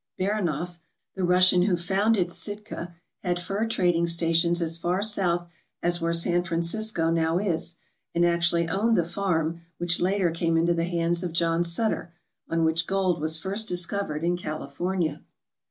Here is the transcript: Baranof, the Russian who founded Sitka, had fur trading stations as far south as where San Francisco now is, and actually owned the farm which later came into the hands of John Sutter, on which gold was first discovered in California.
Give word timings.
Baranof, 0.19 0.79
the 1.13 1.23
Russian 1.23 1.61
who 1.61 1.77
founded 1.77 2.31
Sitka, 2.31 2.95
had 3.19 3.39
fur 3.39 3.67
trading 3.67 4.07
stations 4.07 4.59
as 4.59 4.75
far 4.75 5.03
south 5.03 5.47
as 5.83 6.01
where 6.01 6.11
San 6.11 6.41
Francisco 6.43 7.11
now 7.11 7.37
is, 7.37 7.77
and 8.15 8.25
actually 8.25 8.67
owned 8.67 8.97
the 8.97 9.03
farm 9.03 9.61
which 9.77 10.01
later 10.01 10.31
came 10.31 10.57
into 10.57 10.73
the 10.73 10.85
hands 10.85 11.21
of 11.21 11.33
John 11.33 11.63
Sutter, 11.63 12.15
on 12.49 12.65
which 12.65 12.87
gold 12.87 13.21
was 13.21 13.37
first 13.37 13.67
discovered 13.67 14.23
in 14.23 14.37
California. 14.37 15.21